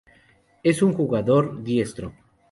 [0.63, 2.15] Es un jugador diestro.